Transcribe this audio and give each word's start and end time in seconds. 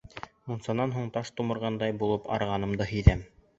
Мунсанан 0.51 0.93
һуң 0.95 1.11
таш 1.17 1.31
тумырғандай 1.41 1.95
булып 2.01 2.27
арығанымды 2.39 2.91
һиҙәм. 2.97 3.25